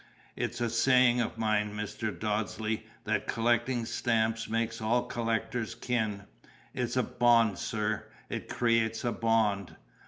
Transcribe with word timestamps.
It's 0.35 0.59
a 0.61 0.69
saying 0.71 1.21
of 1.21 1.37
mine, 1.37 1.75
Mr. 1.77 2.09
Dodsley, 2.11 2.87
that 3.03 3.27
collecting 3.27 3.85
stamps 3.85 4.49
makes 4.49 4.81
all 4.81 5.03
collectors 5.03 5.75
kin. 5.75 6.23
It's 6.73 6.97
a 6.97 7.03
bond, 7.03 7.59
sir; 7.59 8.05
it 8.27 8.49
creates 8.49 9.03
a 9.03 9.11
bond." 9.11 9.75